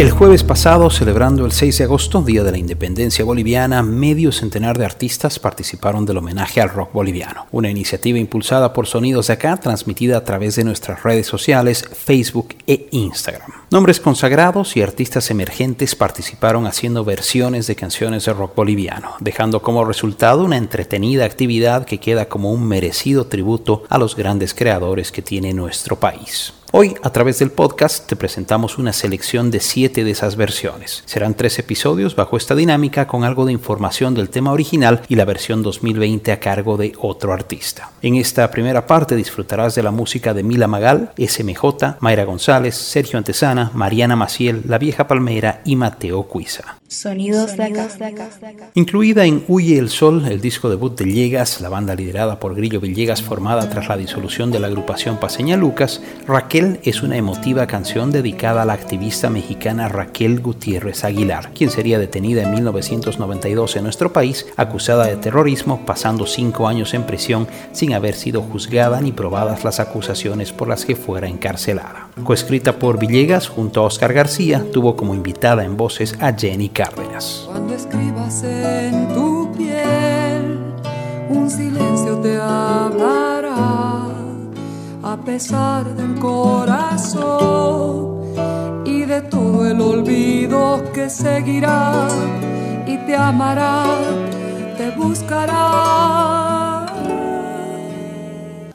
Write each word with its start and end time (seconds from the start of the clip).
El 0.00 0.12
jueves 0.12 0.44
pasado, 0.44 0.88
celebrando 0.88 1.44
el 1.44 1.52
6 1.52 1.76
de 1.76 1.84
agosto, 1.84 2.22
Día 2.22 2.42
de 2.42 2.50
la 2.50 2.56
Independencia 2.56 3.22
Boliviana, 3.22 3.82
medio 3.82 4.32
centenar 4.32 4.78
de 4.78 4.86
artistas 4.86 5.38
participaron 5.38 6.06
del 6.06 6.16
homenaje 6.16 6.62
al 6.62 6.70
rock 6.70 6.94
boliviano, 6.94 7.46
una 7.52 7.68
iniciativa 7.68 8.18
impulsada 8.18 8.72
por 8.72 8.86
Sonidos 8.86 9.26
de 9.26 9.34
Acá, 9.34 9.58
transmitida 9.58 10.16
a 10.16 10.24
través 10.24 10.56
de 10.56 10.64
nuestras 10.64 11.02
redes 11.02 11.26
sociales, 11.26 11.84
Facebook 11.92 12.54
e 12.66 12.88
Instagram. 12.92 13.50
Nombres 13.70 14.00
consagrados 14.00 14.74
y 14.74 14.80
artistas 14.80 15.30
emergentes 15.30 15.94
participaron 15.94 16.66
haciendo 16.66 17.04
versiones 17.04 17.66
de 17.66 17.76
canciones 17.76 18.24
de 18.24 18.32
rock 18.32 18.54
boliviano, 18.54 19.16
dejando 19.20 19.60
como 19.60 19.84
resultado 19.84 20.44
una 20.44 20.56
entretenida 20.56 21.26
actividad 21.26 21.84
que 21.84 21.98
queda 21.98 22.26
como 22.26 22.54
un 22.54 22.66
merecido 22.66 23.26
tributo 23.26 23.82
a 23.90 23.98
los 23.98 24.16
grandes 24.16 24.54
creadores 24.54 25.12
que 25.12 25.20
tiene 25.20 25.52
nuestro 25.52 26.00
país. 26.00 26.54
Hoy, 26.72 26.94
a 27.02 27.10
través 27.10 27.40
del 27.40 27.50
podcast, 27.50 28.06
te 28.06 28.14
presentamos 28.14 28.78
una 28.78 28.92
selección 28.92 29.50
de 29.50 29.58
siete 29.58 30.04
de 30.04 30.12
esas 30.12 30.36
versiones. 30.36 31.02
Serán 31.04 31.34
tres 31.34 31.58
episodios 31.58 32.14
bajo 32.14 32.36
esta 32.36 32.54
dinámica 32.54 33.08
con 33.08 33.24
algo 33.24 33.44
de 33.44 33.52
información 33.52 34.14
del 34.14 34.30
tema 34.30 34.52
original 34.52 35.02
y 35.08 35.16
la 35.16 35.24
versión 35.24 35.64
2020 35.64 36.30
a 36.30 36.38
cargo 36.38 36.76
de 36.76 36.92
otro 37.00 37.32
artista. 37.32 37.90
En 38.02 38.14
esta 38.14 38.48
primera 38.52 38.86
parte 38.86 39.16
disfrutarás 39.16 39.74
de 39.74 39.82
la 39.82 39.90
música 39.90 40.32
de 40.32 40.44
Mila 40.44 40.68
Magal, 40.68 41.12
SMJ, 41.18 41.98
Mayra 41.98 42.24
González, 42.24 42.76
Sergio 42.76 43.18
Antesana, 43.18 43.72
Mariana 43.74 44.14
Maciel, 44.14 44.62
La 44.68 44.78
Vieja 44.78 45.08
Palmera 45.08 45.62
y 45.64 45.74
Mateo 45.74 46.22
Cuiza. 46.22 46.79
Sonidos 46.90 47.56
de 47.56 47.62
acá. 47.62 47.88
Incluida 48.74 49.24
en 49.24 49.44
Huye 49.46 49.78
el 49.78 49.90
Sol, 49.90 50.26
el 50.26 50.40
disco 50.40 50.68
debut 50.68 50.98
de 50.98 51.04
Villegas, 51.04 51.60
la 51.60 51.68
banda 51.68 51.94
liderada 51.94 52.40
por 52.40 52.56
Grillo 52.56 52.80
Villegas 52.80 53.22
formada 53.22 53.70
tras 53.70 53.88
la 53.88 53.96
disolución 53.96 54.50
de 54.50 54.58
la 54.58 54.66
agrupación 54.66 55.20
Paseña 55.20 55.56
Lucas, 55.56 56.02
Raquel 56.26 56.80
es 56.82 57.04
una 57.04 57.16
emotiva 57.16 57.68
canción 57.68 58.10
dedicada 58.10 58.62
a 58.62 58.64
la 58.64 58.72
activista 58.72 59.30
mexicana 59.30 59.88
Raquel 59.88 60.40
Gutiérrez 60.40 61.04
Aguilar, 61.04 61.52
quien 61.54 61.70
sería 61.70 62.00
detenida 62.00 62.42
en 62.42 62.50
1992 62.54 63.76
en 63.76 63.84
nuestro 63.84 64.12
país, 64.12 64.46
acusada 64.56 65.06
de 65.06 65.16
terrorismo, 65.16 65.86
pasando 65.86 66.26
cinco 66.26 66.66
años 66.66 66.92
en 66.92 67.04
prisión 67.04 67.46
sin 67.70 67.92
haber 67.94 68.16
sido 68.16 68.42
juzgada 68.42 69.00
ni 69.00 69.12
probadas 69.12 69.62
las 69.62 69.78
acusaciones 69.78 70.52
por 70.52 70.66
las 70.66 70.84
que 70.84 70.96
fuera 70.96 71.28
encarcelada. 71.28 72.09
Coescrita 72.24 72.78
por 72.78 72.98
Villegas 72.98 73.48
junto 73.48 73.80
a 73.80 73.84
Oscar 73.84 74.12
García, 74.12 74.64
tuvo 74.72 74.96
como 74.96 75.14
invitada 75.14 75.64
en 75.64 75.76
voces 75.76 76.16
a 76.20 76.32
Jenny 76.32 76.68
cuando 76.68 77.74
escribas 77.74 78.42
en 78.44 79.08
tu 79.14 79.50
piel, 79.56 80.58
un 81.28 81.50
silencio 81.50 82.18
te 82.18 82.36
hablará, 82.36 84.06
a 85.02 85.16
pesar 85.24 85.84
del 85.94 86.18
corazón 86.18 88.20
y 88.84 89.04
de 89.04 89.22
todo 89.22 89.66
el 89.66 89.80
olvido 89.80 90.82
que 90.92 91.08
seguirá 91.08 92.06
y 92.86 92.98
te 92.98 93.16
amará, 93.16 93.86
te 94.76 94.90
buscará. 94.90 96.86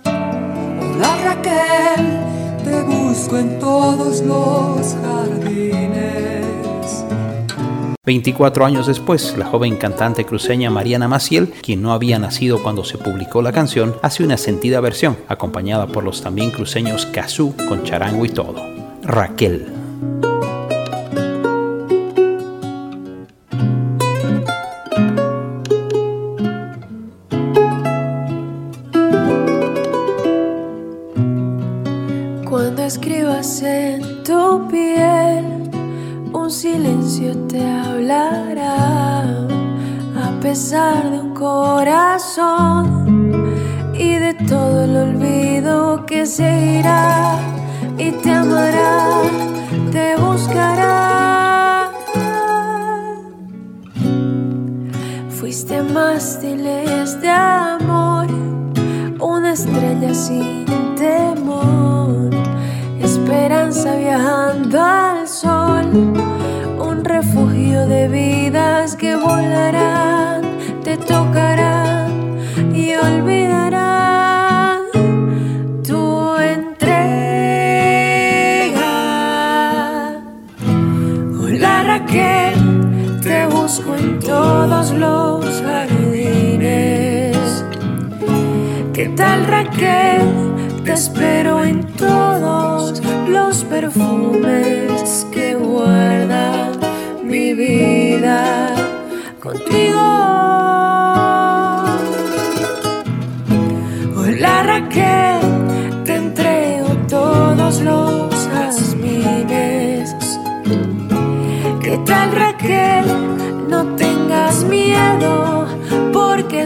Hola 0.06 1.18
Raquel, 1.24 2.35
te 2.66 2.82
busco 2.82 3.38
en 3.38 3.60
todos 3.60 4.22
los 4.22 4.96
jardines 5.02 5.86
24 8.06 8.66
años 8.66 8.86
después, 8.86 9.36
la 9.36 9.46
joven 9.46 9.78
cantante 9.78 10.26
cruceña 10.26 10.70
Mariana 10.70 11.08
Maciel, 11.08 11.52
quien 11.64 11.82
no 11.82 11.92
había 11.92 12.20
nacido 12.20 12.62
cuando 12.62 12.84
se 12.84 13.00
publicó 13.00 13.42
la 13.42 13.52
canción, 13.52 13.96
hace 14.04 14.24
una 14.24 14.38
sentida 14.38 14.80
versión, 14.80 15.18
acompañada 15.28 15.88
por 15.88 16.04
los 16.04 16.22
también 16.22 16.52
cruceños 16.52 17.08
Cazú, 17.08 17.56
con 17.68 17.84
charango 17.84 18.24
y 18.26 18.30
todo. 18.30 18.62
Raquel. 19.02 19.85
Te 82.16 83.46
busco 83.48 83.94
en 83.96 84.20
todos 84.20 84.92
los 84.92 85.62
jardines. 85.62 87.36
¿Qué 88.94 89.10
tal 89.18 89.46
Raquel? 89.46 90.22
Te 90.86 90.94
espero 90.94 91.62
en 91.62 91.86
todos 91.98 93.02
los 93.28 93.66
perfumes 93.66 95.28
que 95.34 95.56
guardas 95.56 96.78
mi 97.22 97.54
vida 97.54 98.74
contigo. 99.42 100.15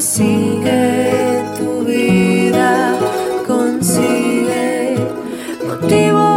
Sigue 0.01 1.43
tu 1.57 1.83
vida, 1.83 2.95
consigue 3.47 4.95
motivo. 5.67 6.29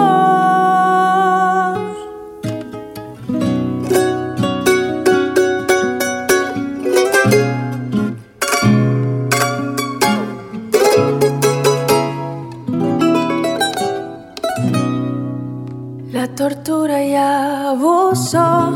tortura 16.35 17.05
y 17.05 17.15
abuso, 17.15 18.73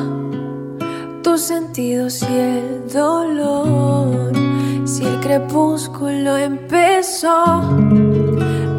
tus 1.22 1.40
sentidos 1.40 2.22
y 2.22 2.38
el 2.38 2.92
dolor. 2.92 4.25
Si 4.96 5.04
el 5.04 5.20
crepúsculo 5.20 6.38
empezó, 6.38 7.36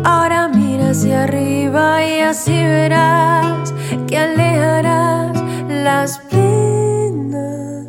ahora 0.03 0.47
mira 0.51 0.89
hacia 0.89 1.25
arriba 1.25 2.03
y 2.03 2.21
así 2.21 2.53
verás 2.53 3.71
que 4.07 4.17
alejarás 4.17 5.37
las 5.69 6.17
penas. 6.31 7.85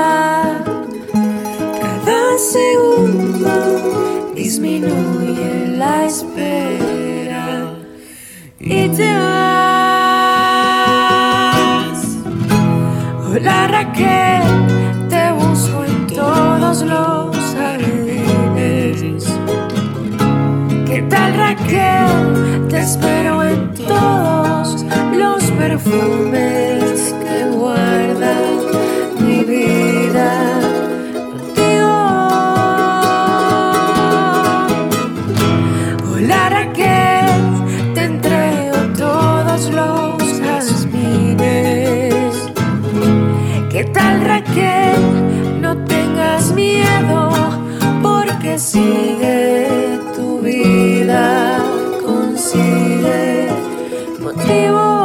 segundo 2.38 4.34
disminuye 4.36 5.76
la 5.76 6.06
espera 6.06 7.74
y 8.62 8.88
te 8.88 9.10
Hola 13.80 13.94
Raquel, 13.94 15.08
te 15.08 15.32
busco 15.32 15.86
en 15.86 16.08
todos 16.08 16.82
los 16.82 17.38
jardines. 17.56 19.24
¿Qué 20.86 21.02
tal 21.04 21.34
Raquel? 21.38 22.68
Te 22.68 22.80
espero 22.80 23.42
en 23.42 23.74
todos 23.76 24.86
los 25.14 25.44
perfumes 25.52 26.69
sigue 48.72 50.00
tu 50.16 50.40
vida, 50.42 51.58
consigue 52.06 53.50
motivos. 54.20 54.99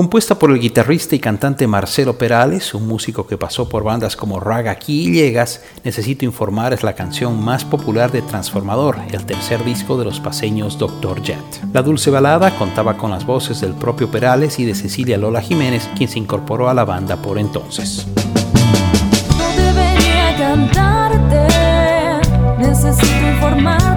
Compuesta 0.00 0.38
por 0.38 0.50
el 0.50 0.58
guitarrista 0.58 1.14
y 1.14 1.18
cantante 1.18 1.66
Marcelo 1.66 2.16
Perales, 2.16 2.72
un 2.72 2.88
músico 2.88 3.26
que 3.26 3.36
pasó 3.36 3.68
por 3.68 3.84
bandas 3.84 4.16
como 4.16 4.40
Raga 4.40 4.70
Aquí 4.70 5.08
y 5.08 5.12
Llegas, 5.12 5.60
Necesito 5.84 6.24
Informar 6.24 6.72
es 6.72 6.82
la 6.82 6.94
canción 6.94 7.38
más 7.44 7.66
popular 7.66 8.10
de 8.10 8.22
Transformador, 8.22 8.96
el 9.12 9.26
tercer 9.26 9.62
disco 9.62 9.98
de 9.98 10.06
los 10.06 10.18
paseños 10.18 10.78
Dr. 10.78 11.20
Jet. 11.20 11.44
La 11.74 11.82
dulce 11.82 12.10
balada 12.10 12.56
contaba 12.56 12.96
con 12.96 13.10
las 13.10 13.26
voces 13.26 13.60
del 13.60 13.74
propio 13.74 14.10
Perales 14.10 14.58
y 14.58 14.64
de 14.64 14.74
Cecilia 14.74 15.18
Lola 15.18 15.42
Jiménez, 15.42 15.86
quien 15.94 16.08
se 16.08 16.18
incorporó 16.18 16.70
a 16.70 16.74
la 16.74 16.86
banda 16.86 17.16
por 17.20 17.38
entonces. 17.38 18.06
No 19.36 19.62
debería 19.62 20.34
cantarte, 20.38 21.46
necesito 22.58 23.26
informarte 23.34 23.89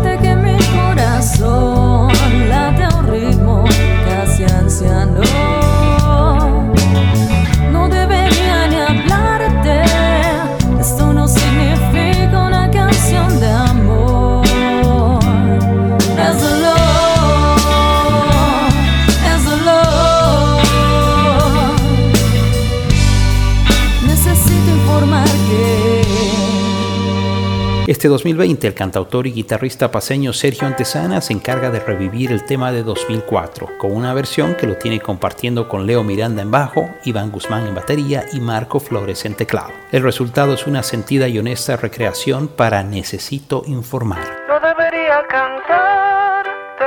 Este 28.03 28.11
2020, 28.11 28.67
el 28.67 28.73
cantautor 28.73 29.27
y 29.27 29.31
guitarrista 29.31 29.89
paseño 29.89 30.33
Sergio 30.33 30.67
Antesana 30.67 31.21
se 31.21 31.31
encarga 31.31 31.69
de 31.69 31.79
revivir 31.79 32.33
el 32.33 32.43
tema 32.43 32.73
de 32.73 32.83
2004, 32.83 33.77
con 33.77 33.93
una 33.93 34.13
versión 34.13 34.55
que 34.55 34.67
lo 34.67 34.75
tiene 34.75 34.99
compartiendo 34.99 35.69
con 35.69 35.87
Leo 35.87 36.03
Miranda 36.03 36.41
en 36.41 36.51
bajo, 36.51 36.89
Iván 37.05 37.31
Guzmán 37.31 37.65
en 37.65 37.75
batería 37.75 38.25
y 38.33 38.41
Marco 38.41 38.81
Flores 38.81 39.23
en 39.23 39.35
teclado. 39.35 39.71
El 39.93 40.03
resultado 40.03 40.53
es 40.53 40.67
una 40.67 40.83
sentida 40.83 41.29
y 41.29 41.39
honesta 41.39 41.77
recreación 41.77 42.49
para 42.49 42.83
Necesito 42.83 43.63
Informar. 43.67 44.19
No 44.49 44.59
debería 44.59 45.25
cantarte, 45.29 46.83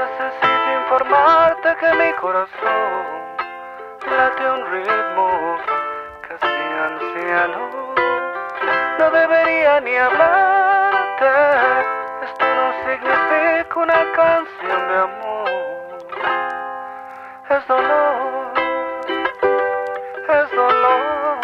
necesito 0.00 0.80
informarte 0.82 1.68
que 1.78 1.92
mi 1.92 2.12
corazón 2.22 3.04
late 4.00 4.50
un 4.50 4.72
ritmo 4.72 5.58
casi. 6.26 6.58
No 8.98 9.10
debería 9.12 9.80
ni 9.80 9.94
hablarte, 9.94 11.30
esto 12.24 12.44
no 12.44 12.72
significa 12.84 13.74
una 13.76 14.04
canción 14.16 14.88
de 14.88 14.96
amor. 14.98 15.50
Es 17.48 17.68
dolor, 17.68 18.52
es 20.28 20.50
dolor. 20.50 21.38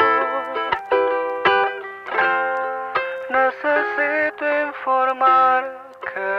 Necesito 3.31 4.45
informar 4.69 5.61
que 6.13 6.31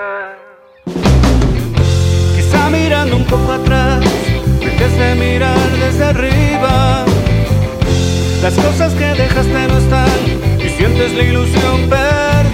Quizá 2.36 2.70
mirando 2.70 3.16
un 3.16 3.26
poco 3.26 3.54
atrás 3.54 4.00
Dejes 4.60 4.98
de 4.98 5.16
mirar 5.16 5.70
desde 5.80 6.06
arriba 6.06 7.06
Las 8.42 8.54
cosas 8.56 8.94
que 8.94 9.06
dejaste 9.06 9.68
no 9.68 9.78
están 9.78 10.45
sientes 10.86 11.14
la 11.14 11.24
ilusión 11.24 11.90
perdida 11.90 12.45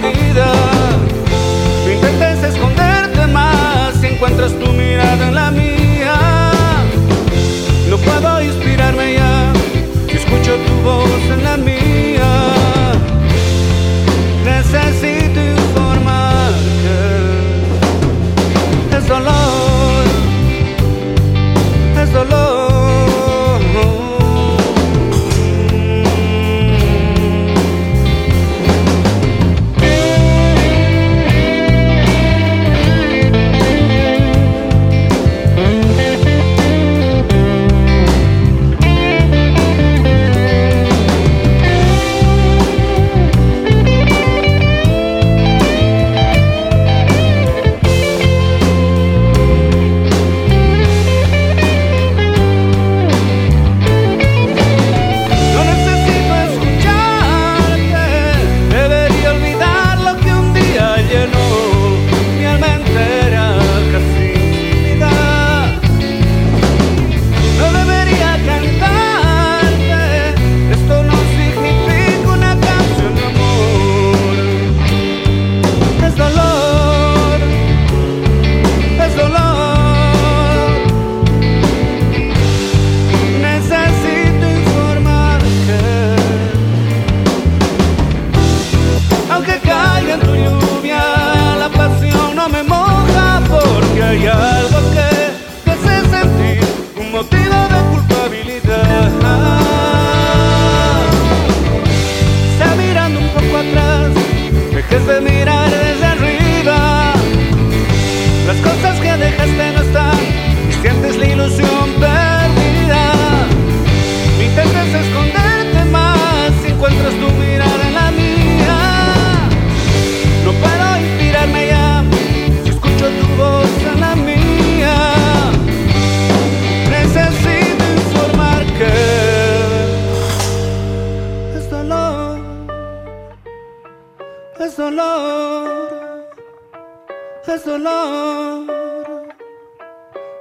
dolor, 137.64 138.66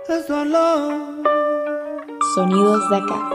es 0.08 0.28
dolor. 0.28 1.22
Sonidos 2.36 2.90
de 2.90 2.96
acá. 2.96 3.30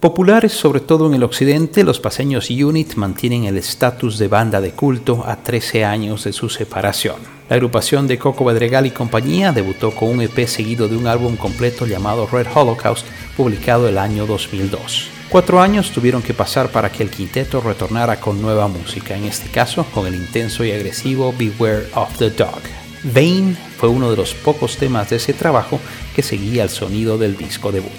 Populares 0.00 0.52
sobre 0.52 0.80
todo 0.80 1.06
en 1.06 1.14
el 1.14 1.22
occidente, 1.22 1.84
los 1.84 2.00
paseños 2.00 2.50
Unit 2.50 2.94
mantienen 2.94 3.44
el 3.44 3.56
estatus 3.56 4.18
de 4.18 4.28
banda 4.28 4.60
de 4.60 4.72
culto 4.72 5.24
a 5.26 5.36
13 5.36 5.84
años 5.84 6.24
de 6.24 6.32
su 6.32 6.48
separación. 6.48 7.16
La 7.48 7.56
agrupación 7.56 8.06
de 8.06 8.18
Coco 8.18 8.44
Bedregal 8.44 8.86
y 8.86 8.90
compañía 8.90 9.52
debutó 9.52 9.92
con 9.92 10.10
un 10.10 10.20
EP 10.20 10.46
seguido 10.46 10.88
de 10.88 10.96
un 10.96 11.06
álbum 11.06 11.36
completo 11.36 11.86
llamado 11.86 12.26
Red 12.26 12.46
Holocaust, 12.54 13.06
publicado 13.36 13.88
el 13.88 13.98
año 13.98 14.26
2002. 14.26 15.15
Cuatro 15.28 15.60
años 15.60 15.90
tuvieron 15.90 16.22
que 16.22 16.34
pasar 16.34 16.70
para 16.70 16.90
que 16.90 17.02
el 17.02 17.10
quinteto 17.10 17.60
retornara 17.60 18.20
con 18.20 18.40
nueva 18.40 18.68
música, 18.68 19.16
en 19.16 19.24
este 19.24 19.50
caso 19.50 19.84
con 19.92 20.06
el 20.06 20.14
intenso 20.14 20.64
y 20.64 20.70
agresivo 20.70 21.34
Beware 21.36 21.88
of 21.94 22.16
the 22.18 22.30
Dog. 22.30 22.62
Vain 23.02 23.56
fue 23.76 23.88
uno 23.88 24.10
de 24.10 24.16
los 24.16 24.34
pocos 24.34 24.76
temas 24.76 25.10
de 25.10 25.16
ese 25.16 25.32
trabajo 25.32 25.80
que 26.14 26.22
seguía 26.22 26.62
el 26.62 26.70
sonido 26.70 27.18
del 27.18 27.36
disco 27.36 27.72
debut. 27.72 27.90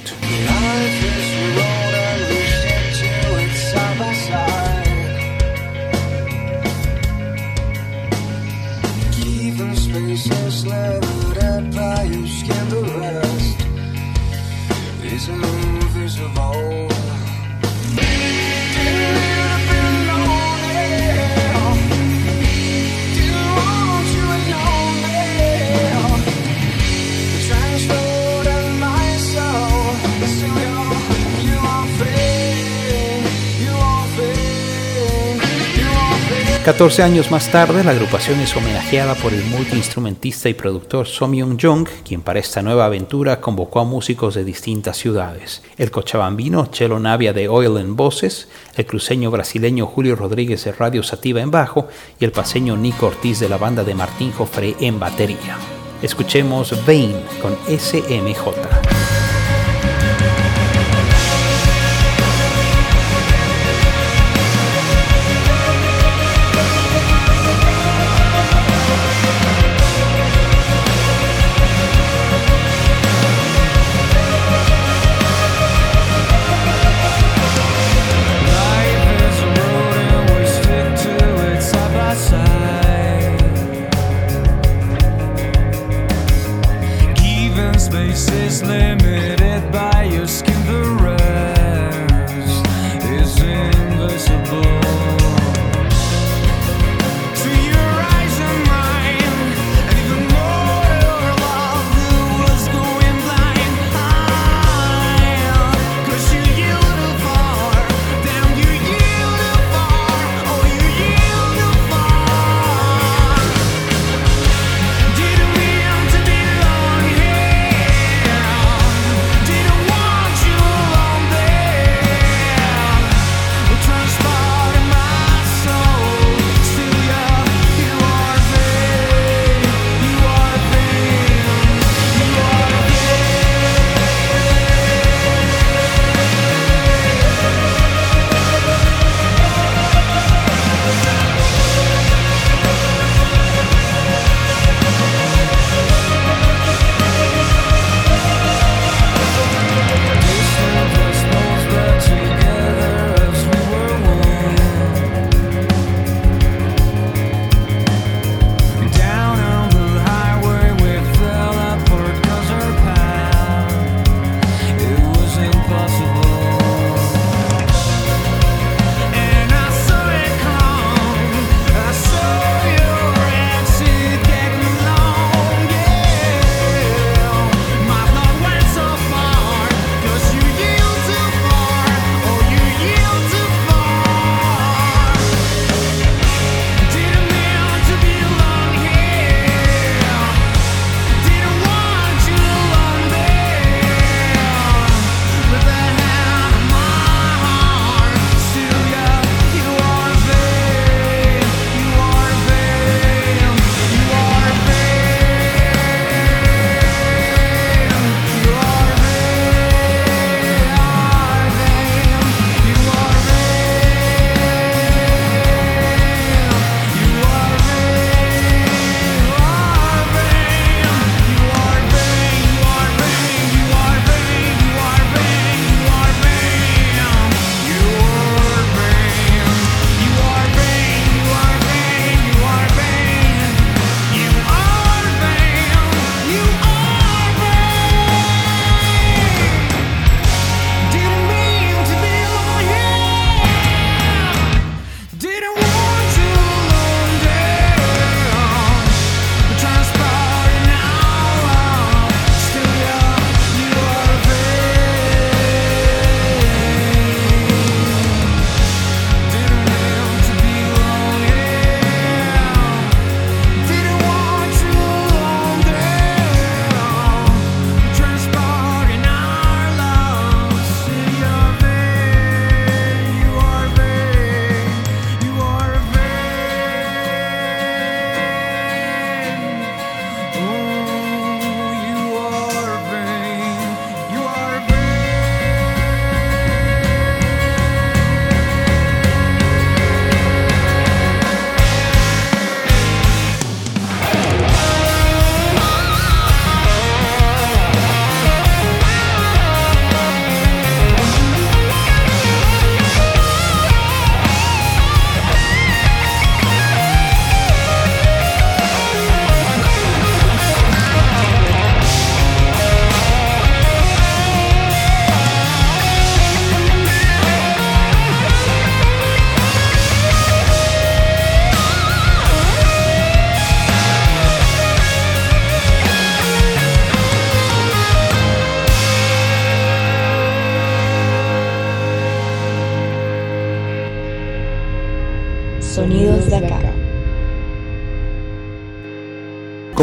Catorce 36.67 37.01
años 37.01 37.31
más 37.31 37.49
tarde, 37.49 37.81
la 37.81 37.91
agrupación 37.91 38.41
es 38.41 38.53
homenajeada 38.53 39.15
por 39.15 39.33
el 39.33 39.41
multiinstrumentista 39.45 40.49
y 40.49 40.53
productor 40.53 41.07
Somyung 41.07 41.57
Jung, 41.57 41.87
quien 42.05 42.21
para 42.21 42.39
esta 42.39 42.61
nueva 42.61 42.83
aventura 42.83 43.39
convocó 43.39 43.79
a 43.79 43.85
músicos 43.85 44.35
de 44.35 44.43
distintas 44.43 44.97
ciudades. 44.97 45.63
El 45.77 45.91
cochabambino 45.91 46.65
Chelo 46.65 46.99
Navia 46.99 47.31
de 47.31 47.47
Oil 47.47 47.77
en 47.77 47.95
voces, 47.95 48.49
el 48.75 48.85
cruceño 48.85 49.31
brasileño 49.31 49.85
Julio 49.85 50.17
Rodríguez 50.17 50.65
de 50.65 50.73
Radio 50.73 51.03
Sativa 51.03 51.39
en 51.39 51.51
bajo 51.51 51.87
y 52.19 52.25
el 52.25 52.33
paseño 52.33 52.75
Nico 52.75 53.05
Ortiz 53.07 53.39
de 53.39 53.47
la 53.47 53.57
banda 53.57 53.85
de 53.85 53.95
Martín 53.95 54.33
Jofré 54.33 54.75
en 54.81 54.99
batería. 54.99 55.57
Escuchemos 56.01 56.75
Vain 56.85 57.15
con 57.41 57.55
SMJ. 57.69 58.86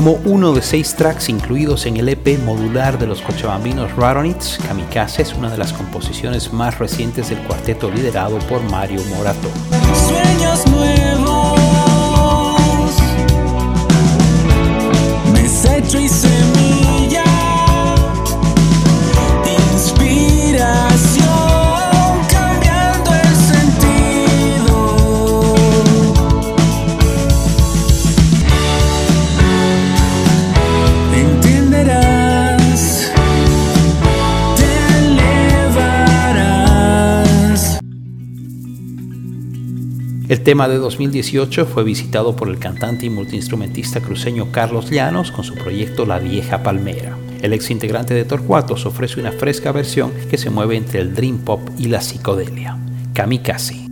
Como 0.04 0.20
uno 0.26 0.52
de 0.52 0.60
seis 0.60 0.94
tracks 0.94 1.30
incluidos 1.30 1.86
en 1.86 1.96
el 1.96 2.10
EP 2.10 2.38
modular 2.40 2.98
de 2.98 3.06
los 3.06 3.22
cochabambinos 3.22 3.96
Radonits, 3.96 4.58
Kamikaze 4.68 5.22
es 5.22 5.32
una 5.32 5.50
de 5.50 5.56
las 5.56 5.72
composiciones 5.72 6.52
más 6.52 6.78
recientes 6.78 7.30
del 7.30 7.38
cuarteto 7.38 7.90
liderado 7.90 8.38
por 8.40 8.62
Mario 8.64 9.00
Morato. 9.04 9.48
El 40.34 40.42
tema 40.42 40.66
de 40.66 40.78
2018 40.78 41.64
fue 41.64 41.84
visitado 41.84 42.34
por 42.34 42.48
el 42.48 42.58
cantante 42.58 43.06
y 43.06 43.08
multiinstrumentista 43.08 44.00
cruceño 44.00 44.50
Carlos 44.50 44.90
Llanos 44.90 45.30
con 45.30 45.44
su 45.44 45.54
proyecto 45.54 46.06
La 46.06 46.18
Vieja 46.18 46.64
Palmera. 46.64 47.16
El 47.40 47.52
ex 47.52 47.70
integrante 47.70 48.14
de 48.14 48.24
Torcuatos 48.24 48.84
ofrece 48.84 49.20
una 49.20 49.30
fresca 49.30 49.70
versión 49.70 50.12
que 50.28 50.36
se 50.36 50.50
mueve 50.50 50.76
entre 50.76 50.98
el 50.98 51.14
dream 51.14 51.38
pop 51.38 51.60
y 51.78 51.86
la 51.86 52.00
psicodelia. 52.00 52.76
Kamikaze. 53.12 53.86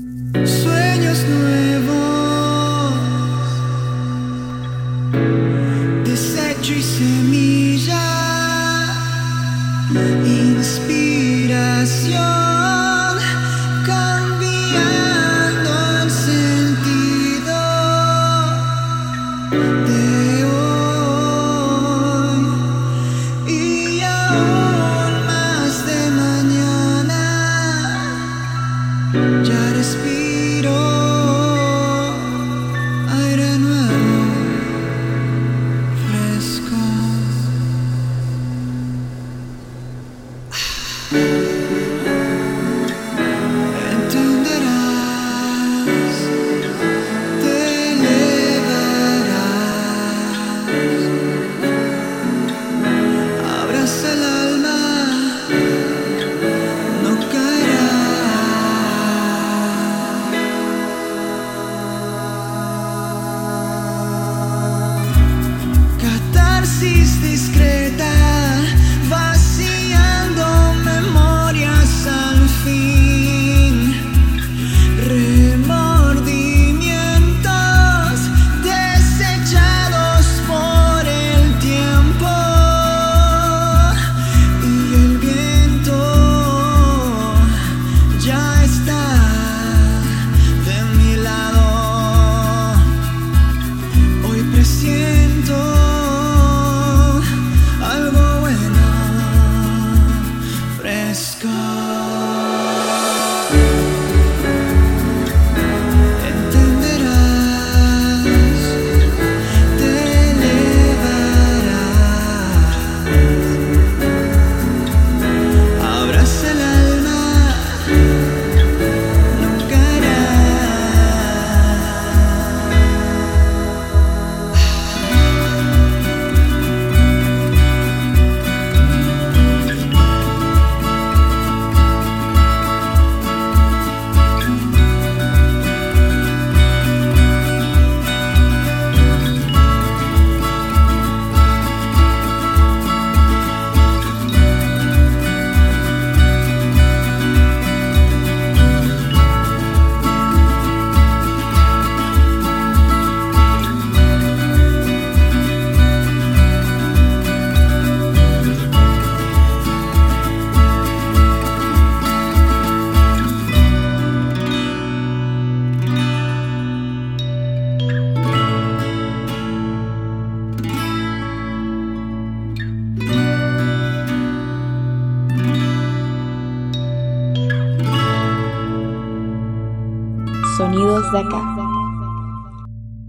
Sonidos 180.56 181.10
de 181.12 181.18
acá. 181.18 181.56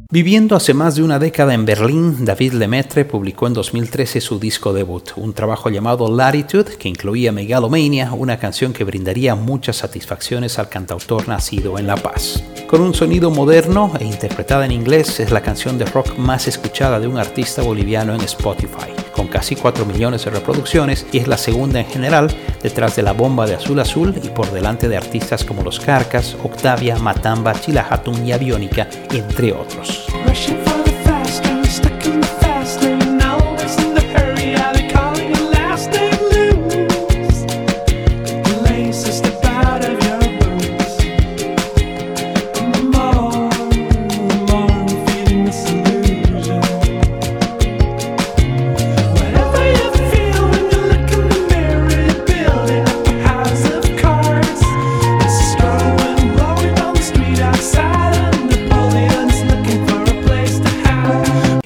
Viviendo 0.10 0.56
hace 0.56 0.74
más 0.74 0.96
de 0.96 1.04
una 1.04 1.20
década 1.20 1.54
en 1.54 1.66
Berlín, 1.66 2.24
David 2.24 2.54
Lemaitre 2.54 3.04
publicó 3.04 3.48
en 3.48 3.54
2013 3.54 4.22
su 4.22 4.40
disco 4.40 4.72
debut, 4.72 5.10
un 5.18 5.34
trabajo 5.34 5.70
llamado 5.70 6.10
Latitude, 6.16 6.78
que 6.78 6.88
incluía 6.88 7.32
Megalomania, 7.32 8.14
una 8.14 8.38
canción 8.38 8.72
que 8.72 8.84
brindaría 8.84 9.36
muchas 9.36 9.78
satisfacciones 9.78 10.60
al 10.60 10.70
cantautor 10.70 11.28
nacido 11.28 11.80
en 11.80 11.88
La 11.88 11.98
Paz. 11.98 12.44
Con 12.68 12.82
un 12.82 12.94
sonido 12.94 13.32
moderno 13.32 13.92
e 14.00 14.06
interpretada 14.06 14.66
en 14.66 14.72
inglés, 14.72 15.20
es 15.20 15.32
la 15.32 15.42
canción 15.42 15.78
de 15.78 15.86
rock 15.86 16.18
más 16.18 16.48
escuchada 16.48 17.00
de 17.00 17.08
un 17.08 17.18
artista 17.18 17.62
boliviano 17.62 18.14
en 18.14 18.22
Spotify, 18.22 18.92
con 19.14 19.28
casi 19.28 19.56
4 19.56 19.86
millones 19.86 20.26
de 20.26 20.32
reproducciones 20.32 21.06
y 21.12 21.20
es 21.20 21.28
la 21.28 21.38
segunda 21.38 21.80
en 21.80 21.86
general, 21.86 22.28
detrás 22.62 22.96
de 22.96 23.04
la 23.04 23.14
bomba 23.14 23.46
de 23.46 23.56
Azul 23.56 23.80
Azul 23.80 24.14
y 24.22 24.30
por 24.30 24.52
delante 24.52 24.90
de 24.90 24.98
artistas 24.98 25.44
como 25.44 25.64
Los 25.64 25.80
Carcas, 25.80 26.36
Octavia, 26.44 26.98
Matamba, 26.98 27.54
Chilajatún 27.54 28.26
y 28.26 28.34
Aviónica, 28.34 28.90
entre 29.12 29.54
otros. 29.54 30.08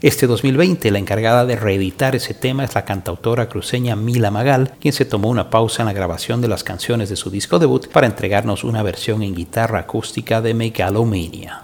Este 0.08 0.26
2020, 0.26 0.90
la 0.90 1.00
encargada 1.00 1.46
de 1.46 1.58
reeditar 1.58 2.16
ese 2.16 2.34
tema 2.34 2.64
es 2.64 2.74
la 2.76 2.86
cantautora 2.86 3.50
cruceña 3.50 3.98
Mila 3.98 4.32
Magal, 4.32 4.72
quien 4.80 4.94
se 4.94 5.04
tomó 5.04 5.28
una 5.28 5.50
pausa 5.50 5.82
en 5.82 5.88
la 5.88 5.92
grabación 5.92 6.40
de 6.40 6.48
las 6.48 6.64
canciones 6.64 7.10
de 7.10 7.18
su 7.18 7.30
disco 7.30 7.60
debut 7.60 7.90
para 7.90 8.08
entregarnos 8.08 8.64
una 8.64 8.84
versión 8.84 9.22
en 9.22 9.36
guitarra 9.36 9.80
acústica 9.80 10.40
de 10.40 10.54
Megalomania. 10.54 11.64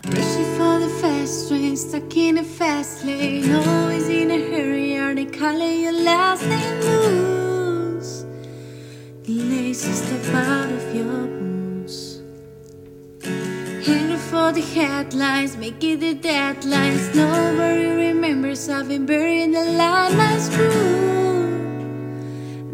for 14.34 14.52
the 14.52 14.62
headlines, 14.62 15.56
making 15.56 16.00
the 16.00 16.16
deadlines. 16.16 17.14
Nobody 17.14 17.86
remembers 17.86 18.68
I've 18.68 18.88
been 18.88 19.06
buried 19.06 19.44
in 19.44 19.52
My 19.52 19.62
limelight. 19.62 20.42
Screw, 20.42 20.72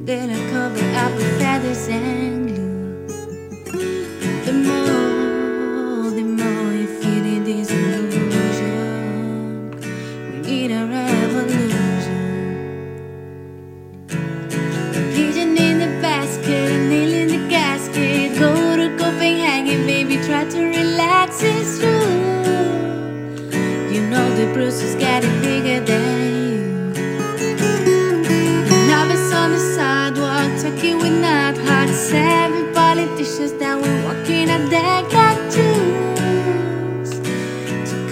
then 0.06 0.30
I 0.30 0.39
cover 0.54 0.86
up 1.04 1.12
with 1.17 1.32
feathers 1.38 1.89
and 1.89 2.38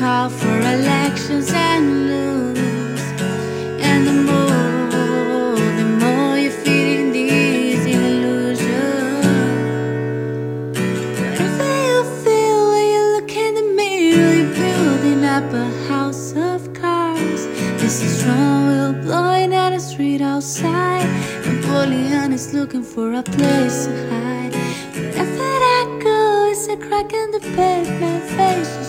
call 0.08 0.30
for 0.30 0.60
elections 0.78 1.52
and 1.54 1.84
lose, 2.10 3.08
And 3.90 4.02
the 4.10 4.18
more, 4.30 5.58
the 5.80 5.88
more 6.02 6.38
you're 6.44 6.60
feeding 6.64 7.12
these 7.12 7.84
illusions. 7.98 9.26
Whatever 11.20 11.72
you 11.90 12.00
feel 12.24 12.60
when 12.72 12.88
you 12.96 13.04
look 13.16 13.32
in 13.46 13.52
the 13.60 13.68
mirror, 13.80 14.34
you're 14.40 14.54
building 14.64 15.22
up 15.36 15.48
a 15.66 15.68
house 15.92 16.26
of 16.52 16.60
cards. 16.82 17.42
This 17.82 17.96
is 18.06 18.12
strong, 18.22 18.60
will 18.70 18.94
blowing 19.08 19.54
out 19.62 19.74
a 19.74 19.82
street 19.92 20.22
outside. 20.22 21.08
Napoleon 21.46 22.32
is 22.32 22.54
looking 22.54 22.86
for 22.94 23.08
a 23.22 23.24
place 23.24 23.78
to 23.88 23.94
hide. 24.12 24.54
Wherever 24.96 25.58
I 25.78 25.84
go, 26.08 26.20
it's 26.52 26.66
a 26.76 26.78
crack 26.86 27.10
in 27.22 27.28
the 27.36 27.42
pavement. 27.58 28.24
Faces 28.38 28.87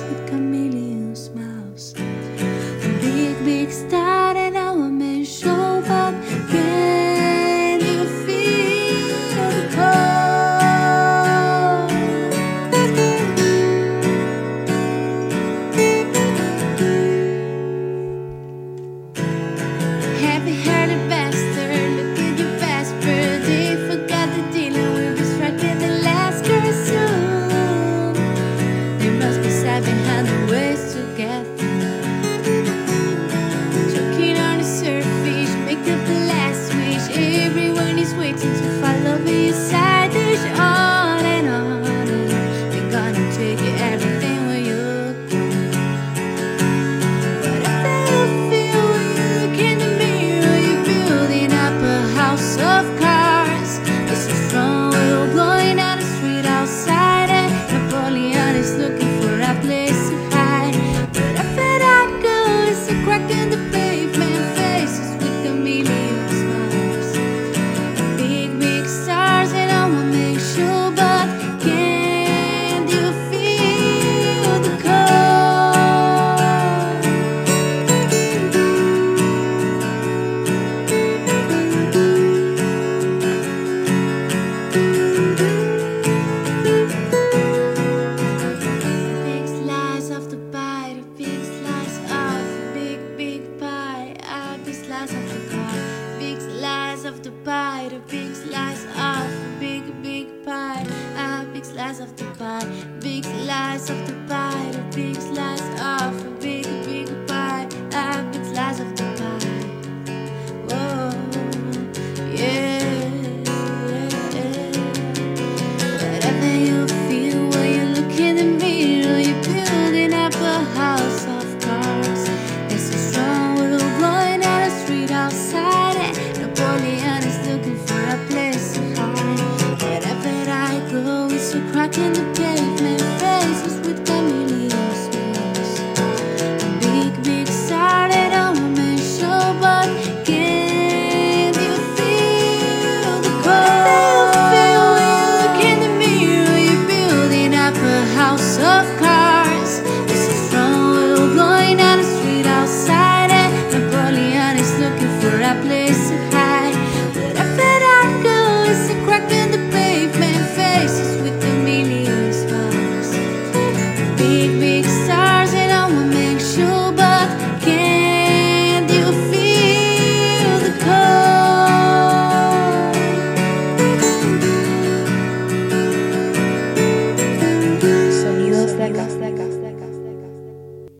afraid. 105.80 106.27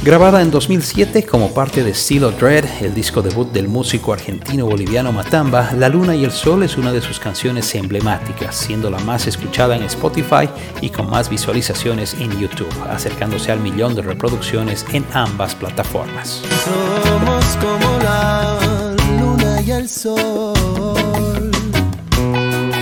Grabada 0.09 0.41
en 0.41 0.51
2007 0.51 1.27
como 1.27 1.53
parte 1.53 1.85
de 1.85 1.93
Stilo 1.93 2.31
Dread, 2.31 2.65
el 2.81 2.95
disco 2.95 3.21
debut 3.21 3.53
del 3.53 3.69
músico 3.69 4.15
argentino-boliviano 4.15 5.13
Matamba, 5.13 5.73
La 5.77 5.91
Luna 5.91 6.17
y 6.17 6.25
el 6.25 6.31
Sol 6.31 6.63
es 6.63 6.79
una 6.79 6.95
de 6.95 7.03
sus 7.03 7.21
canciones 7.21 7.75
emblemáticas, 7.75 8.57
siendo 8.57 8.89
la 8.89 9.01
más 9.01 9.27
escuchada 9.27 9.77
en 9.77 9.83
Spotify 9.83 10.49
y 10.81 10.89
con 10.89 11.11
más 11.11 11.29
visualizaciones 11.29 12.15
en 12.15 12.31
YouTube, 12.41 12.73
acercándose 12.89 13.53
al 13.53 13.61
millón 13.61 13.95
de 13.95 14.01
reproducciones 14.01 14.87
en 14.95 15.05
ambas 15.13 15.55
plataformas. 15.55 16.41
Somos 16.65 17.45
como 17.57 17.99
la 17.99 18.97
luna 19.21 19.61
y 19.61 19.73
el 19.73 19.91
sol, 19.91 21.51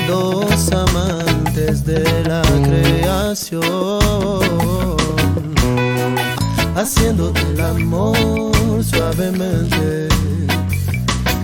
dos 0.06 0.70
amantes 0.70 1.84
de 1.84 2.04
la 2.22 2.42
creación, 2.62 4.05
haciéndote 6.86 7.40
el 7.40 7.60
amor 7.60 8.84
suavemente. 8.84 10.06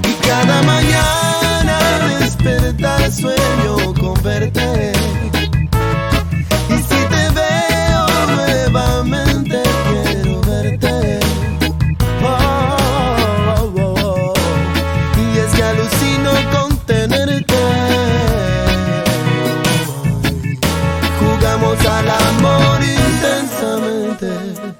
Y 0.08 0.26
cada 0.26 0.62
mañana 0.62 1.78
despertar 2.20 3.10
sueño 3.10 3.92
con 3.92 4.22
verte. 4.22 4.92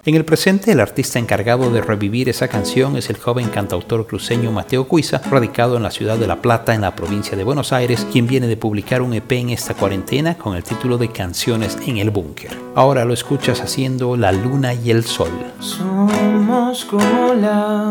En 0.04 0.16
el 0.16 0.24
presente, 0.24 0.72
el 0.72 0.80
artista 0.80 1.20
encargado 1.20 1.70
de 1.70 1.80
revivir 1.80 2.28
esa 2.28 2.48
canción 2.48 2.96
es 2.96 3.08
el 3.08 3.16
joven 3.18 3.48
cantautor 3.50 4.04
cruceño 4.04 4.50
Mateo 4.50 4.88
Cuiza, 4.88 5.18
radicado 5.30 5.76
en 5.76 5.84
la 5.84 5.92
ciudad 5.92 6.18
de 6.18 6.26
La 6.26 6.42
Plata, 6.42 6.74
en 6.74 6.80
la 6.80 6.96
provincia 6.96 7.36
de 7.36 7.44
Buenos 7.44 7.72
Aires, 7.72 8.04
quien 8.10 8.26
viene 8.26 8.48
de 8.48 8.56
publicar 8.56 9.00
un 9.00 9.14
EP 9.14 9.30
en 9.30 9.50
esta 9.50 9.74
cuarentena 9.74 10.36
con 10.36 10.56
el 10.56 10.64
título 10.64 10.98
de 10.98 11.12
Canciones 11.12 11.78
en 11.86 11.98
el 11.98 12.10
Búnker. 12.10 12.50
Ahora 12.74 13.04
lo 13.04 13.14
escuchas 13.14 13.60
haciendo 13.60 14.16
La 14.16 14.32
Luna 14.32 14.74
y 14.74 14.90
el 14.90 15.04
Sol. 15.04 15.30
Somos 15.60 16.84
como 16.84 17.34
la 17.34 17.88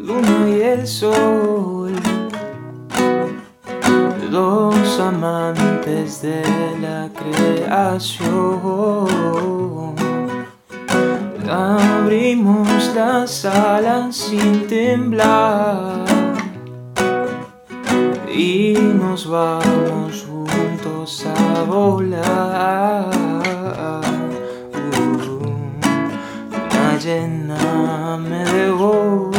luna 0.00 0.48
y 0.48 0.60
el 0.60 0.86
sol, 0.86 1.96
dos 4.30 5.00
amantes 5.00 6.22
de 6.22 6.44
la 6.80 7.10
creación. 7.12 8.22
Abrimos 11.48 12.94
las 12.94 13.44
alas 13.44 14.16
sin 14.16 14.66
temblar 14.68 16.04
y 18.32 18.74
nos 18.74 19.28
vamos 19.28 20.26
juntos 20.26 21.26
a 21.26 21.62
volar. 21.64 23.10
Uh. 24.74 25.22
Luna 25.26 26.98
lléname 27.02 28.44
de 28.44 28.70
voz 28.70 29.36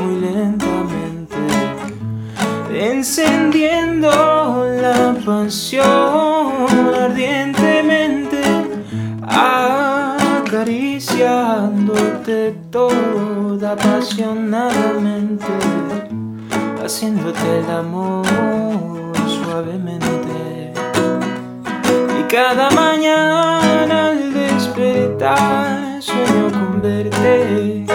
muy 0.00 0.20
lentamente, 0.20 1.36
encendiendo 2.72 4.10
la 4.80 5.16
pasión 5.24 6.43
toda 12.70 13.72
apasionadamente, 13.72 15.44
haciéndote 16.82 17.60
el 17.60 17.70
amor 17.70 18.26
suavemente. 19.26 20.72
Y 22.18 22.22
cada 22.24 22.70
mañana 22.70 24.08
al 24.08 24.34
despertar 24.34 26.02
sueño 26.02 26.50
con 26.50 26.82
verte. 26.82 27.86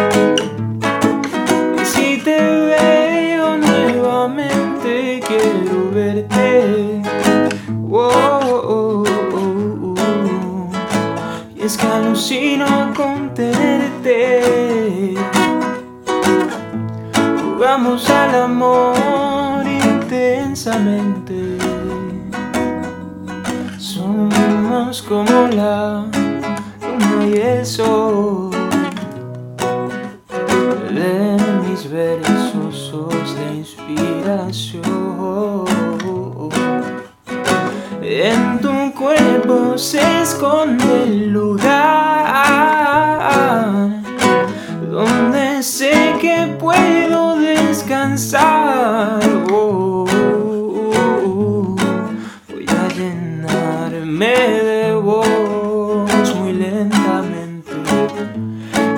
Y 1.81 1.85
si 1.85 2.17
te 2.23 2.39
veo 2.71 3.57
nuevamente 3.57 5.19
quiero 5.27 5.91
verte. 5.93 7.01
Oh, 7.91 8.09
oh, 8.75 9.03
oh, 9.33 9.95
oh. 9.95 10.71
Y 11.55 11.61
es 11.63 11.77
que 11.77 11.85
alucino 11.85 12.93
con 12.95 13.18
Jugamos 17.43 18.09
al 18.09 18.35
amor 18.35 19.67
intensamente. 19.67 21.57
Somos 23.77 25.03
como 25.03 25.47
la 25.49 26.05
luna 26.81 27.27
y 27.27 27.33
el 27.37 27.65
sol. 27.65 28.49
De 30.89 31.37
mis 31.67 31.87
versos 31.91 32.75
sos 32.89 33.35
la 33.35 33.53
inspiración. 33.53 34.81
En 38.01 38.59
tu 38.59 38.91
cuerpo 38.95 39.77
se 39.77 40.21
esconde 40.23 41.03
el 41.03 41.31
lugar 41.31 42.08
descansar. 48.19 49.19
Oh. 49.51 50.05
Voy 52.49 52.65
a 52.67 52.87
llenarme 52.93 54.27
de 54.27 54.93
voz 54.95 56.35
muy 56.35 56.53
lentamente, 56.53 57.71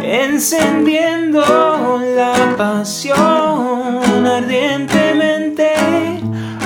encendiendo 0.01 1.41
la 2.15 2.55
pasión 2.57 4.25
ardientemente, 4.25 5.69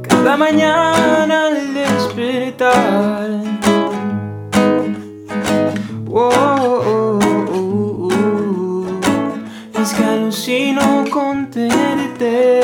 cada 0.07 0.37
mañana 0.37 1.47
al 1.47 1.73
despertar, 1.73 3.29
oh, 6.09 6.29
oh, 6.85 7.19
oh, 7.53 8.09
es 9.81 9.93
que 9.93 10.03
alucino 10.03 11.03
con 11.11 11.49
tenerte. 11.49 12.61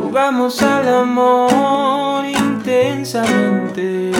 Jugamos 0.00 0.62
al 0.62 0.88
amor 0.88 2.24
intensamente. 2.26 4.12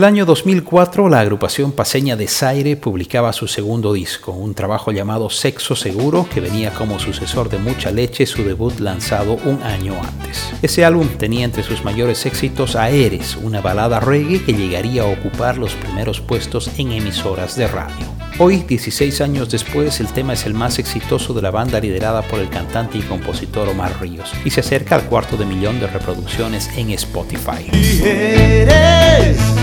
El 0.00 0.04
año 0.04 0.24
2004, 0.24 1.10
la 1.10 1.20
agrupación 1.20 1.72
paseña 1.72 2.16
de 2.16 2.26
Zaire 2.26 2.74
publicaba 2.74 3.34
su 3.34 3.46
segundo 3.46 3.92
disco, 3.92 4.32
un 4.32 4.54
trabajo 4.54 4.92
llamado 4.92 5.28
Sexo 5.28 5.76
Seguro, 5.76 6.26
que 6.32 6.40
venía 6.40 6.72
como 6.72 6.98
sucesor 6.98 7.50
de 7.50 7.58
Mucha 7.58 7.90
Leche, 7.90 8.24
su 8.24 8.42
debut 8.42 8.80
lanzado 8.80 9.34
un 9.44 9.62
año 9.62 9.92
antes. 10.02 10.54
Ese 10.62 10.86
álbum 10.86 11.06
tenía 11.18 11.44
entre 11.44 11.62
sus 11.62 11.84
mayores 11.84 12.24
éxitos 12.24 12.76
a 12.76 12.88
Eres, 12.88 13.36
una 13.36 13.60
balada 13.60 14.00
reggae 14.00 14.42
que 14.42 14.54
llegaría 14.54 15.02
a 15.02 15.04
ocupar 15.06 15.58
los 15.58 15.74
primeros 15.74 16.22
puestos 16.22 16.70
en 16.78 16.92
emisoras 16.92 17.54
de 17.56 17.68
radio. 17.68 18.06
Hoy, 18.38 18.64
16 18.66 19.20
años 19.20 19.50
después, 19.50 20.00
el 20.00 20.06
tema 20.14 20.32
es 20.32 20.46
el 20.46 20.54
más 20.54 20.78
exitoso 20.78 21.34
de 21.34 21.42
la 21.42 21.50
banda 21.50 21.78
liderada 21.78 22.22
por 22.22 22.40
el 22.40 22.48
cantante 22.48 22.96
y 22.96 23.02
compositor 23.02 23.68
Omar 23.68 24.00
Ríos 24.00 24.32
y 24.46 24.50
se 24.50 24.60
acerca 24.60 24.94
al 24.94 25.04
cuarto 25.04 25.36
de 25.36 25.44
millón 25.44 25.78
de 25.78 25.88
reproducciones 25.88 26.70
en 26.74 26.88
Spotify. 26.92 27.68
Eres 28.02 29.59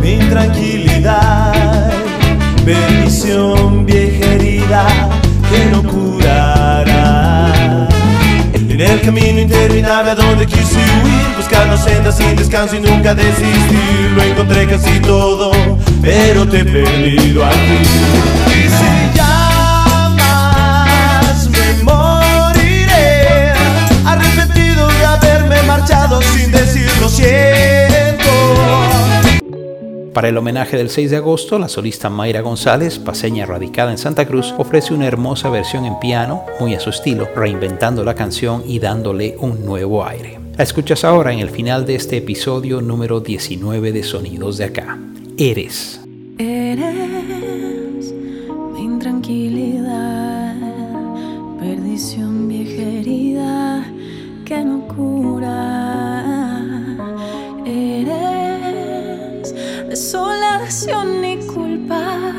mi 0.00 0.18
tranquilidad, 0.28 1.90
bendición 2.64 3.84
vieja 3.86 4.32
herida 4.32 4.86
que 5.50 5.66
no 5.70 5.82
curará. 5.82 7.88
En 8.54 8.80
el 8.80 9.00
camino 9.00 9.40
interminable 9.40 10.10
a 10.10 10.14
donde 10.14 10.46
quise 10.46 10.76
huir, 10.76 11.36
buscando 11.36 11.76
sendas 11.76 12.18
sin 12.18 12.36
descanso 12.36 12.76
y 12.76 12.80
nunca 12.80 13.14
desistir. 13.14 14.12
Lo 14.14 14.22
encontré 14.22 14.66
casi 14.66 15.00
todo, 15.00 15.50
pero 16.02 16.46
te 16.46 16.60
he 16.60 16.64
perdido 16.64 17.44
a 17.44 17.50
ti. 17.50 17.56
Y 18.48 18.68
si 18.68 19.06
marchado 25.66 26.22
sin 26.22 26.50
decir 26.50 26.90
lo 27.00 27.08
siento. 27.08 29.05
Para 30.16 30.30
el 30.30 30.38
homenaje 30.38 30.78
del 30.78 30.88
6 30.88 31.10
de 31.10 31.18
agosto, 31.18 31.58
la 31.58 31.68
solista 31.68 32.08
Mayra 32.08 32.40
González, 32.40 32.98
paseña 32.98 33.44
radicada 33.44 33.90
en 33.90 33.98
Santa 33.98 34.24
Cruz, 34.24 34.54
ofrece 34.56 34.94
una 34.94 35.06
hermosa 35.06 35.50
versión 35.50 35.84
en 35.84 35.98
piano, 36.00 36.42
muy 36.58 36.74
a 36.74 36.80
su 36.80 36.88
estilo, 36.88 37.28
reinventando 37.36 38.02
la 38.02 38.14
canción 38.14 38.62
y 38.66 38.78
dándole 38.78 39.36
un 39.38 39.66
nuevo 39.66 40.06
aire. 40.06 40.40
La 40.56 40.64
escuchas 40.64 41.04
ahora 41.04 41.34
en 41.34 41.40
el 41.40 41.50
final 41.50 41.84
de 41.84 41.96
este 41.96 42.16
episodio 42.16 42.80
número 42.80 43.20
19 43.20 43.92
de 43.92 44.02
Sonidos 44.02 44.56
de 44.56 44.64
Acá. 44.64 44.98
Eres. 45.36 46.00
Eres 46.38 47.35
y 60.88 61.38
culpa, 61.46 62.32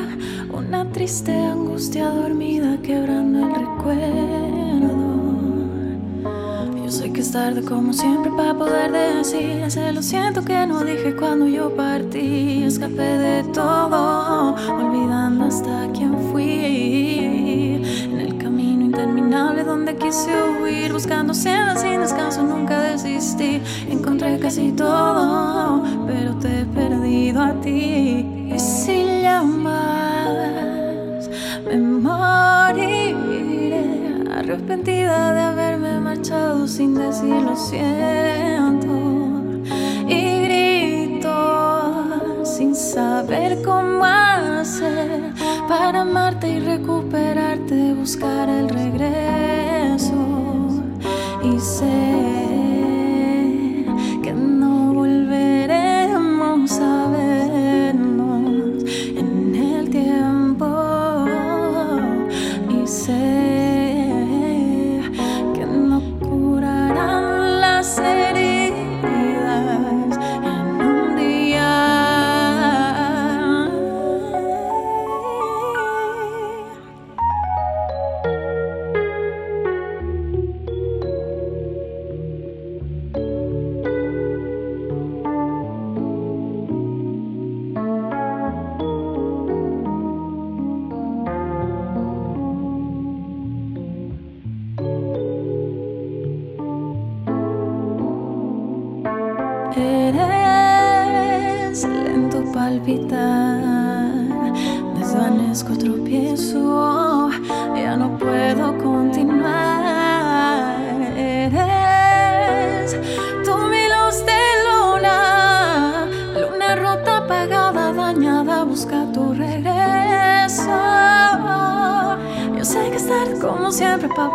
una 0.54 0.90
triste 0.92 1.34
angustia 1.34 2.08
dormida 2.10 2.78
quebrando 2.82 3.40
el 3.40 3.56
recuerdo. 3.56 4.98
Yo 6.82 6.90
sé 6.90 7.12
que 7.12 7.20
es 7.20 7.32
tarde 7.34 7.62
como 7.64 7.92
siempre 7.92 8.32
para 8.32 8.54
poder 8.54 8.92
decir 8.92 9.62
ese 9.66 9.92
lo 9.92 10.02
siento 10.02 10.46
que 10.46 10.66
no 10.66 10.86
dije 10.86 11.14
cuando 11.14 11.46
yo 11.48 11.76
partí. 11.76 12.64
Escapé 12.64 13.18
de 13.18 13.44
todo, 13.52 14.56
olvidando 14.80 15.46
hasta 15.46 15.90
quién 15.92 16.18
fui. 16.32 17.82
En 18.06 18.20
el 18.20 18.38
camino 18.38 18.86
interminable 18.86 19.66
donde 19.66 19.98
quise 19.98 20.32
huir, 20.62 20.94
buscando 20.94 21.34
sendas 21.34 21.82
sin 21.82 22.00
descanso, 22.00 22.44
nunca 22.44 22.80
desistí. 22.82 23.62
Encontré 23.90 24.40
casi 24.40 24.72
todo, 24.72 25.84
pero 26.08 26.34
te 26.36 26.62
he 26.62 26.66
perdido 26.66 27.42
a 27.42 27.52
ti. 27.60 28.37
Llamas, 29.28 31.24
me 31.66 31.78
moriré 32.06 33.84
arrepentida 34.38 35.34
de 35.34 35.42
haberme 35.42 36.00
marchado 36.00 36.66
sin 36.66 36.96
decir 36.96 37.36
lo 37.48 37.56
siento. 37.58 38.96
Y 40.08 40.22
grito 40.46 41.36
sin 42.46 42.74
saber 42.74 43.62
cómo 43.64 44.06
hacer 44.06 45.34
para 45.68 46.02
amarte 46.04 46.48
y 46.48 46.60
recuperarte 46.60 47.96
buscar 47.96 48.48
el 48.48 48.70
regreso 48.70 49.77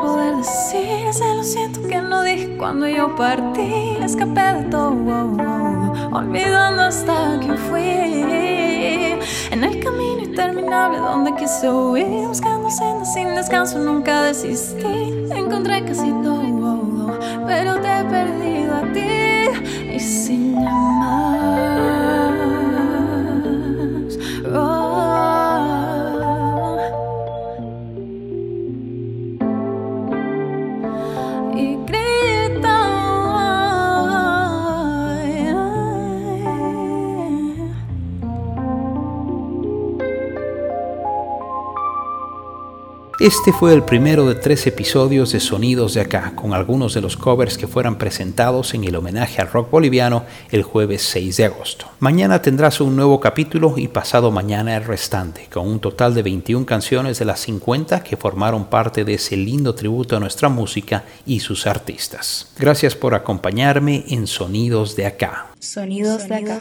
poder 0.00 0.36
decir 0.36 1.06
ese 1.08 1.34
lo 1.34 1.44
siento 1.44 1.86
que 1.88 2.00
no 2.00 2.22
dije 2.22 2.56
cuando 2.56 2.86
yo 2.88 3.14
partí. 3.16 3.96
Escapé 4.02 4.54
de 4.54 4.62
todo, 4.70 4.94
olvidando 6.12 6.82
hasta 6.82 7.40
que 7.40 7.52
fui. 7.54 7.80
En 9.50 9.64
el 9.64 9.84
camino 9.84 10.22
interminable 10.22 10.98
donde 10.98 11.34
quise 11.34 11.68
huir, 11.70 12.26
buscando 12.26 12.70
sendas 12.70 13.12
sin 13.12 13.34
descanso, 13.34 13.78
nunca 13.78 14.22
desistí. 14.22 15.26
Encontré 15.30 15.84
casi 15.84 16.01
Este 43.22 43.52
fue 43.52 43.72
el 43.72 43.84
primero 43.84 44.28
de 44.28 44.34
tres 44.34 44.66
episodios 44.66 45.30
de 45.30 45.38
Sonidos 45.38 45.94
de 45.94 46.00
Acá, 46.00 46.32
con 46.34 46.54
algunos 46.54 46.92
de 46.92 47.00
los 47.00 47.16
covers 47.16 47.56
que 47.56 47.68
fueran 47.68 47.96
presentados 47.96 48.74
en 48.74 48.82
el 48.82 48.96
homenaje 48.96 49.40
al 49.40 49.48
rock 49.48 49.70
boliviano 49.70 50.24
el 50.50 50.64
jueves 50.64 51.02
6 51.02 51.36
de 51.36 51.44
agosto. 51.44 51.86
Mañana 52.00 52.42
tendrás 52.42 52.80
un 52.80 52.96
nuevo 52.96 53.20
capítulo 53.20 53.74
y 53.76 53.86
pasado 53.86 54.32
mañana 54.32 54.76
el 54.76 54.82
restante, 54.82 55.46
con 55.52 55.68
un 55.68 55.78
total 55.78 56.14
de 56.14 56.24
21 56.24 56.66
canciones 56.66 57.20
de 57.20 57.24
las 57.24 57.38
50 57.38 58.02
que 58.02 58.16
formaron 58.16 58.64
parte 58.64 59.04
de 59.04 59.14
ese 59.14 59.36
lindo 59.36 59.72
tributo 59.76 60.16
a 60.16 60.20
nuestra 60.20 60.48
música 60.48 61.04
y 61.24 61.38
sus 61.38 61.68
artistas. 61.68 62.50
Gracias 62.58 62.96
por 62.96 63.14
acompañarme 63.14 64.04
en 64.08 64.26
Sonidos 64.26 64.96
de 64.96 65.06
Acá. 65.06 65.46
Sonidos 65.60 66.26
de 66.26 66.34
acá. 66.34 66.60